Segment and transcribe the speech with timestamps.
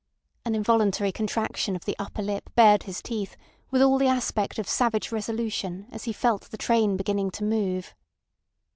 [0.45, 3.37] An involuntary contraction of the upper lip bared his teeth
[3.69, 7.93] with all the aspect of savage resolution as he felt the train beginning to move.